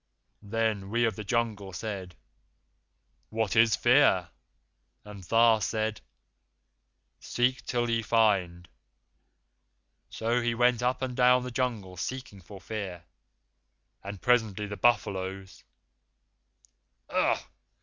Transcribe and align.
Then 0.41 0.89
we 0.89 1.05
of 1.05 1.15
the 1.15 1.23
jungle 1.23 1.73
said, 1.73 2.15
'What 3.29 3.55
is 3.55 3.75
Fear?' 3.75 4.29
And 5.05 5.23
Tha 5.23 5.59
said, 5.61 6.01
'Seek 7.19 7.63
till 7.67 7.87
ye 7.87 8.01
find.' 8.01 8.67
So 10.09 10.39
we 10.41 10.55
went 10.55 10.81
up 10.81 11.03
and 11.03 11.15
down 11.15 11.43
the 11.43 11.51
Jungle 11.51 11.97
seeking 11.97 12.41
for 12.41 12.59
Fear, 12.59 13.05
and 14.03 14.19
presently 14.23 14.65
the 14.65 14.75
buffaloes" 14.75 15.63
"Ugh!" 17.11 17.37